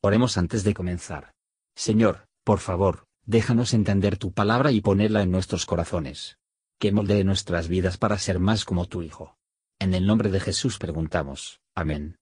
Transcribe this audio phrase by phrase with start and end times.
[0.00, 1.32] Oremos antes de comenzar.
[1.74, 6.38] Señor, por favor, déjanos entender tu palabra y ponerla en nuestros corazones.
[6.78, 9.36] Que moldee nuestras vidas para ser más como tu Hijo.
[9.80, 11.60] En el nombre de Jesús preguntamos.
[11.74, 12.16] Amén.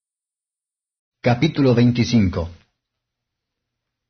[1.22, 2.48] Capítulo 25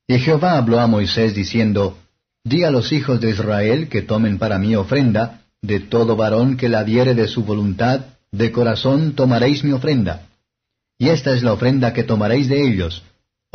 [0.07, 1.99] Y Jehová habló a Moisés diciendo,
[2.45, 6.69] Di a los hijos de Israel que tomen para mí ofrenda, de todo varón que
[6.69, 10.29] la diere de su voluntad, de corazón tomaréis mi ofrenda.
[10.99, 13.03] Y esta es la ofrenda que tomaréis de ellos,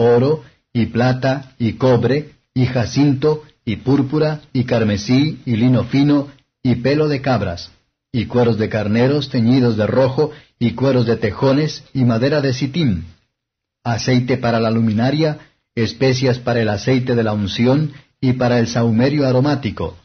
[0.01, 6.29] oro, y plata, y cobre, y jacinto, y púrpura, y carmesí, y lino fino,
[6.63, 7.71] y pelo de cabras,
[8.11, 13.05] y cueros de carneros teñidos de rojo, y cueros de tejones, y madera de sitín,
[13.83, 15.39] aceite para la luminaria,
[15.75, 19.97] especias para el aceite de la unción, y para el saumerio aromático,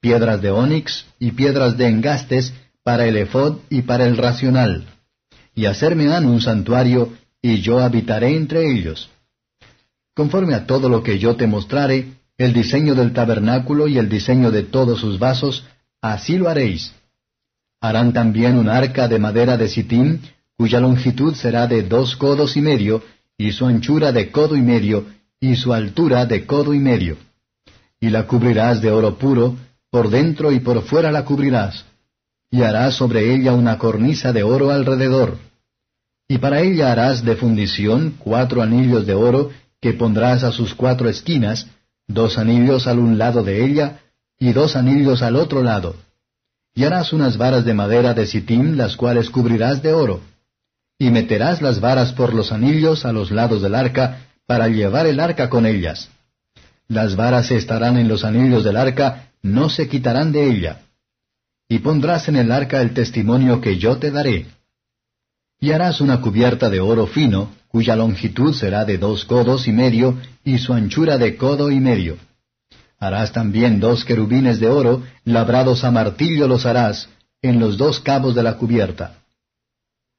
[0.00, 4.86] piedras de ónix, y piedras de engastes, para el efod y para el racional.
[5.54, 9.10] Y hacerme han un santuario, y yo habitaré entre ellos
[10.14, 14.50] conforme a todo lo que yo te mostrare, el diseño del tabernáculo y el diseño
[14.50, 15.64] de todos sus vasos,
[16.00, 16.94] así lo haréis.
[17.80, 20.22] Harán también un arca de madera de sitín,
[20.56, 23.02] cuya longitud será de dos codos y medio,
[23.38, 25.06] y su anchura de codo y medio,
[25.40, 27.16] y su altura de codo y medio.
[27.98, 29.56] Y la cubrirás de oro puro,
[29.90, 31.84] por dentro y por fuera la cubrirás,
[32.50, 35.38] y harás sobre ella una cornisa de oro alrededor.
[36.28, 39.50] Y para ella harás de fundición cuatro anillos de oro
[39.80, 41.66] que pondrás a sus cuatro esquinas,
[42.06, 44.00] dos anillos al un lado de ella,
[44.38, 45.96] y dos anillos al otro lado.
[46.74, 50.20] Y harás unas varas de madera de sitim, las cuales cubrirás de oro.
[50.98, 55.20] Y meterás las varas por los anillos a los lados del arca, para llevar el
[55.20, 56.08] arca con ellas.
[56.88, 60.82] Las varas estarán en los anillos del arca, no se quitarán de ella.
[61.68, 64.46] Y pondrás en el arca el testimonio que yo te daré.
[65.60, 70.18] Y harás una cubierta de oro fino, cuya longitud será de dos codos y medio,
[70.44, 72.16] y su anchura de codo y medio.
[72.98, 77.08] Harás también dos querubines de oro, labrados a martillo los harás,
[77.42, 79.18] en los dos cabos de la cubierta.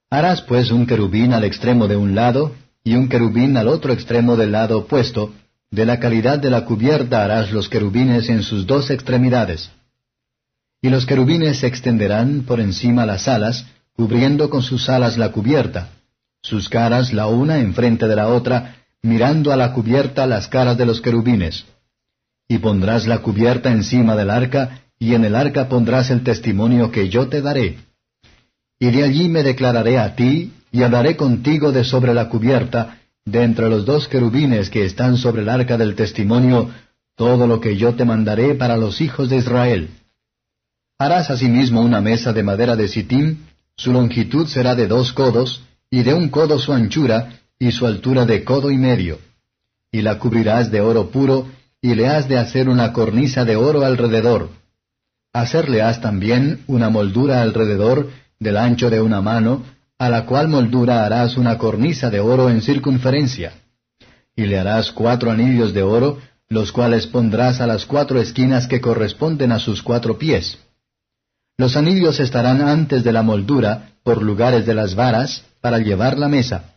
[0.09, 4.37] Harás pues un querubín al extremo de un lado, y un querubín al otro extremo
[4.37, 5.33] del lado opuesto,
[5.69, 9.71] de la calidad de la cubierta harás los querubines en sus dos extremidades.
[10.81, 15.89] Y los querubines se extenderán por encima las alas, cubriendo con sus alas la cubierta,
[16.41, 20.85] sus caras la una enfrente de la otra, mirando a la cubierta las caras de
[20.85, 21.65] los querubines.
[22.47, 27.09] Y pondrás la cubierta encima del arca, y en el arca pondrás el testimonio que
[27.09, 27.77] yo te daré.
[28.79, 33.43] Y de allí me declararé a ti, y hablaré contigo de sobre la cubierta, de
[33.43, 36.71] entre los dos querubines que están sobre el arca del testimonio,
[37.15, 39.89] todo lo que yo te mandaré para los hijos de Israel.
[40.97, 43.37] Harás asimismo una mesa de madera de sitim,
[43.75, 48.25] su longitud será de dos codos, y de un codo su anchura, y su altura
[48.25, 49.19] de codo y medio.
[49.91, 51.47] Y la cubrirás de oro puro,
[51.81, 54.49] y le has de hacer una cornisa de oro alrededor.
[55.33, 58.09] Hacerle has también una moldura alrededor,
[58.39, 59.63] del ancho de una mano,
[59.99, 63.53] a la cual moldura harás una cornisa de oro en circunferencia.
[64.35, 68.81] Y le harás cuatro anillos de oro, los cuales pondrás a las cuatro esquinas que
[68.81, 70.57] corresponden a sus cuatro pies.
[71.57, 76.27] Los anillos estarán antes de la moldura, por lugares de las varas, para llevar la
[76.27, 76.75] mesa.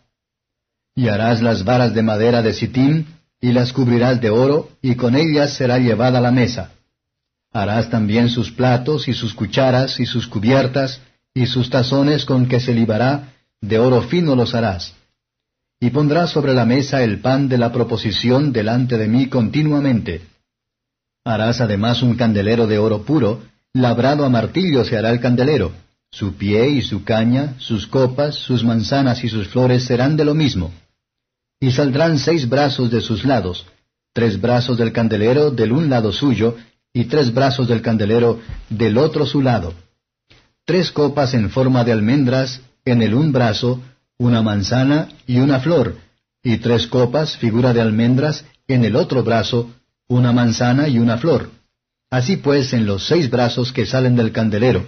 [0.95, 3.07] Y harás las varas de madera de sitín,
[3.41, 6.71] y las cubrirás de oro, y con ellas será llevada la mesa.
[7.51, 11.01] Harás también sus platos, y sus cucharas, y sus cubiertas,
[11.33, 14.93] y sus tazones con que se libará, de oro fino los harás.
[15.79, 20.21] Y pondrás sobre la mesa el pan de la proposición delante de mí continuamente.
[21.25, 25.73] Harás además un candelero de oro puro, labrado a martillo se hará el candelero
[26.11, 30.33] su pie y su caña, sus copas, sus manzanas y sus flores serán de lo
[30.33, 30.71] mismo.
[31.59, 33.65] Y saldrán seis brazos de sus lados,
[34.13, 36.55] tres brazos del candelero del un lado suyo,
[36.93, 38.39] y tres brazos del candelero
[38.69, 39.73] del otro su lado.
[40.63, 43.81] Tres copas en forma de almendras en el un brazo,
[44.17, 45.97] una manzana y una flor,
[46.41, 49.69] y tres copas, figura de almendras, en el otro brazo,
[50.07, 51.49] una manzana y una flor.
[52.09, 54.85] Así pues en los seis brazos que salen del candelero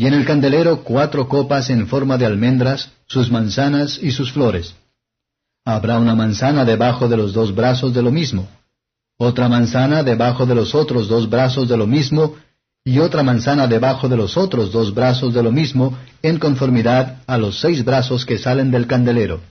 [0.00, 4.74] y en el candelero cuatro copas en forma de almendras, sus manzanas y sus flores.
[5.62, 8.48] Habrá una manzana debajo de los dos brazos de lo mismo,
[9.18, 12.36] otra manzana debajo de los otros dos brazos de lo mismo,
[12.82, 17.36] y otra manzana debajo de los otros dos brazos de lo mismo, en conformidad a
[17.36, 19.42] los seis brazos que salen del candelero.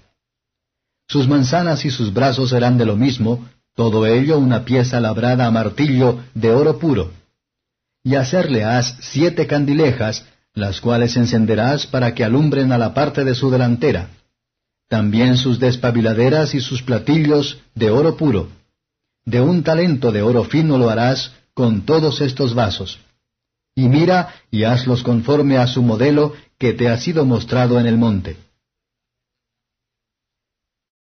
[1.08, 5.52] Sus manzanas y sus brazos serán de lo mismo, todo ello una pieza labrada a
[5.52, 7.12] martillo de oro puro.
[8.04, 10.26] Y hacerle has siete candilejas,
[10.60, 14.10] las cuales encenderás para que alumbren a la parte de su delantera.
[14.90, 18.50] también sus despabiladeras y sus platillos de oro puro.
[19.24, 23.00] De un talento de oro fino lo harás con todos estos vasos.
[23.76, 27.98] Y mira y hazlos conforme a su modelo que te ha sido mostrado en el
[27.98, 28.38] monte.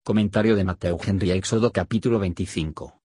[0.03, 3.01] Comentario de Mateo Henry Éxodo capítulo 25.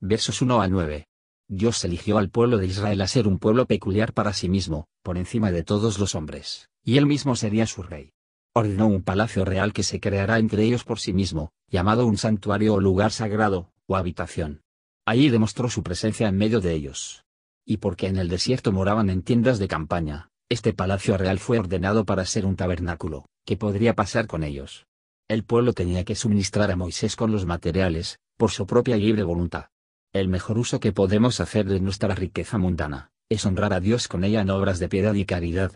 [0.00, 1.08] Versos 1 a 9.
[1.48, 5.18] Dios eligió al pueblo de Israel a ser un pueblo peculiar para sí mismo, por
[5.18, 8.12] encima de todos los hombres, y él mismo sería su rey.
[8.54, 12.74] Ordenó un palacio real que se creará entre ellos por sí mismo, llamado un santuario
[12.74, 14.62] o lugar sagrado, o habitación.
[15.04, 17.24] Allí demostró su presencia en medio de ellos.
[17.66, 22.04] Y porque en el desierto moraban en tiendas de campaña, este palacio real fue ordenado
[22.04, 24.86] para ser un tabernáculo, que podría pasar con ellos.
[25.28, 29.66] El pueblo tenía que suministrar a Moisés con los materiales, por su propia libre voluntad.
[30.14, 34.22] El mejor uso que podemos hacer de nuestra riqueza mundana, es honrar a Dios con
[34.22, 35.72] ella en obras de piedad y caridad.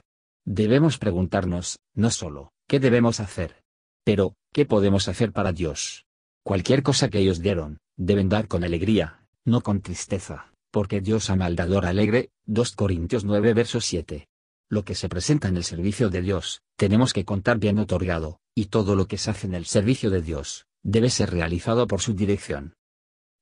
[0.46, 3.64] Debemos preguntarnos, no solo, ¿qué debemos hacer?
[4.04, 6.06] Pero, ¿qué podemos hacer para Dios?
[6.44, 11.46] Cualquier cosa que ellos dieron, deben dar con alegría, no con tristeza, porque Dios ama
[11.46, 14.28] al alegre, 2 Corintios 9 verso 7.
[14.70, 18.66] Lo que se presenta en el servicio de Dios, tenemos que contar bien otorgado, y
[18.66, 22.14] todo lo que se hace en el servicio de Dios, debe ser realizado por su
[22.14, 22.77] dirección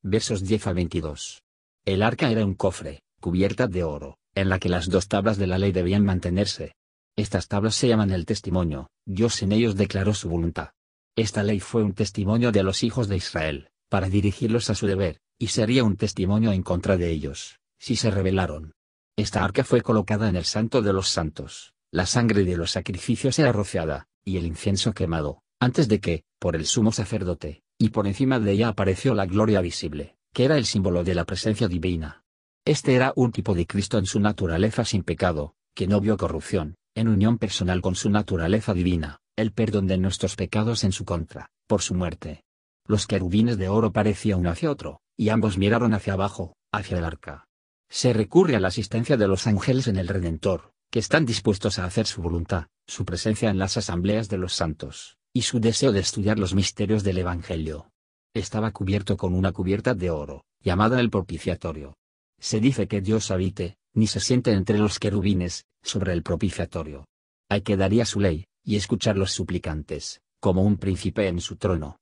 [0.08, 1.42] versos 10 a 22.
[1.84, 5.48] El arca era un cofre, cubierta de oro, en la que las dos tablas de
[5.48, 6.76] la ley debían mantenerse.
[7.16, 10.70] Estas tablas se llaman el testimonio, Dios en ellos declaró su voluntad.
[11.16, 15.18] Esta ley fue un testimonio de los hijos de Israel, para dirigirlos a su deber,
[15.40, 18.74] y sería un testimonio en contra de ellos, si se rebelaron.
[19.16, 23.40] Esta arca fue colocada en el santo de los santos, la sangre de los sacrificios
[23.40, 28.06] era rociada, y el incienso quemado, antes de que, por el sumo sacerdote, y por
[28.06, 32.24] encima de ella apareció la gloria visible, que era el símbolo de la presencia divina.
[32.64, 36.76] Este era un tipo de Cristo en su naturaleza sin pecado, que no vio corrupción,
[36.94, 41.50] en unión personal con su naturaleza divina, el perdón de nuestros pecados en su contra,
[41.66, 42.42] por su muerte.
[42.86, 47.04] Los querubines de oro parecían uno hacia otro, y ambos miraron hacia abajo, hacia el
[47.04, 47.46] arca.
[47.88, 51.84] Se recurre a la asistencia de los ángeles en el Redentor, que están dispuestos a
[51.84, 56.00] hacer su voluntad, su presencia en las asambleas de los santos, y su deseo de
[56.00, 57.90] estudiar los misterios del Evangelio.
[58.32, 61.94] Estaba cubierto con una cubierta de oro, llamada el propiciatorio.
[62.40, 67.04] Se dice que Dios habite, ni se siente entre los querubines, sobre el propiciatorio.
[67.50, 71.98] Hay que daría su ley, y escuchar los suplicantes, como un príncipe en su trono.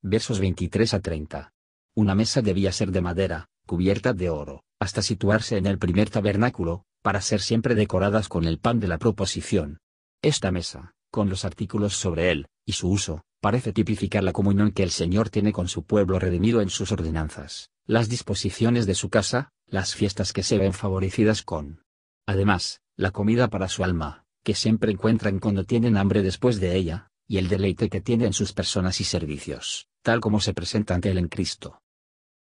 [0.00, 1.52] Versos 23 a 30.
[1.96, 6.84] Una mesa debía ser de madera, cubierta de oro, hasta situarse en el primer tabernáculo,
[7.02, 9.80] para ser siempre decoradas con el pan de la proposición.
[10.22, 14.84] Esta mesa, con los artículos sobre él, y su uso, parece tipificar la comunión que
[14.84, 19.50] el Señor tiene con su pueblo redimido en sus ordenanzas, las disposiciones de su casa,
[19.66, 21.82] las fiestas que se ven favorecidas con.
[22.26, 27.08] Además, la comida para su alma, que siempre encuentran cuando tienen hambre después de ella,
[27.26, 31.10] y el deleite que tiene en sus personas y servicios, tal como se presenta ante
[31.10, 31.82] él en Cristo.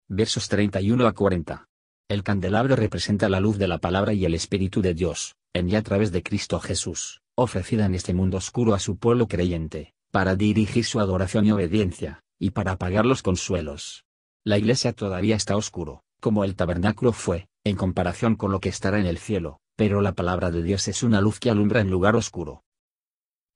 [0.08, 1.68] Versos 31 a 40.
[2.08, 5.76] El candelabro representa la luz de la palabra y el Espíritu de Dios, en y
[5.76, 10.36] a través de Cristo Jesús, ofrecida en este mundo oscuro a su pueblo creyente, para
[10.36, 14.06] dirigir su adoración y obediencia, y para pagar los consuelos.
[14.44, 19.00] La iglesia todavía está oscuro, como el tabernáculo fue, en comparación con lo que estará
[19.00, 22.16] en el cielo, pero la palabra de Dios es una luz que alumbra en lugar
[22.16, 22.64] oscuro.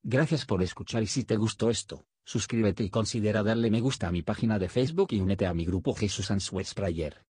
[0.04, 4.12] Gracias por escuchar y si te gustó esto, suscríbete y considera darle me gusta a
[4.12, 7.26] mi página de Facebook y únete a mi grupo Jesús Answers Prayer.